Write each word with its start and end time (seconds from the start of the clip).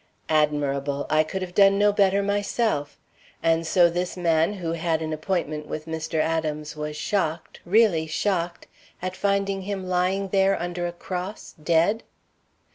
"Admirable! 0.29 1.05
I 1.11 1.21
could 1.23 1.43
have 1.43 1.53
done 1.53 1.77
no 1.77 1.91
better 1.91 2.23
myself. 2.23 2.97
And 3.43 3.67
so 3.67 3.87
this 3.87 4.17
man 4.17 4.53
who 4.53 4.71
had 4.71 4.99
an 4.99 5.13
appointment 5.13 5.67
with 5.67 5.85
Mr. 5.85 6.15
Adams 6.19 6.75
was 6.75 6.97
shocked, 6.97 7.59
really 7.67 8.07
shocked, 8.07 8.65
at 8.99 9.15
finding 9.15 9.61
him 9.61 9.87
lying 9.87 10.29
there 10.29 10.59
under 10.59 10.87
a 10.87 10.91
cross, 10.91 11.53
dead?" 11.63 12.01